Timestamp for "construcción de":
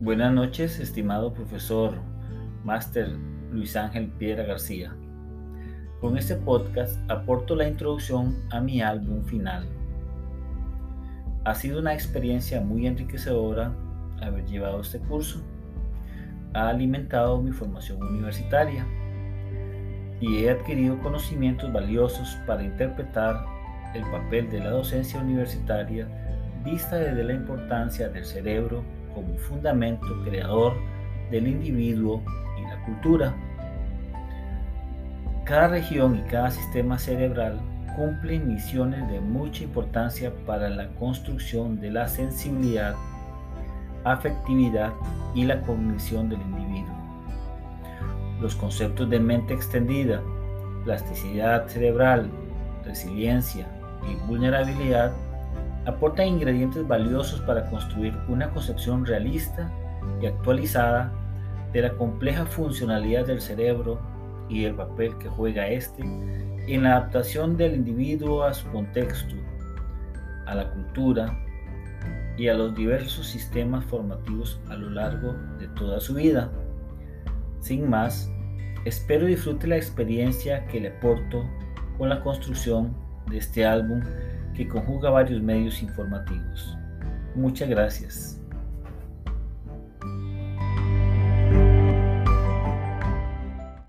40.94-41.90, 82.22-83.38